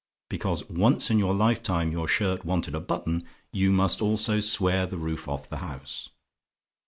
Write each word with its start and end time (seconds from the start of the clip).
"Because 0.29 0.67
ONCE 0.67 1.11
in 1.11 1.19
your 1.19 1.35
lifetime 1.35 1.91
your 1.91 2.07
shirt 2.07 2.43
wanted 2.43 2.73
a 2.73 2.79
button 2.81 3.23
you 3.53 3.71
must 3.71 4.01
almost 4.01 4.51
swear 4.51 4.87
the 4.87 4.97
roof 4.97 5.27
off 5.27 5.47
the 5.47 5.57
house! 5.57 6.09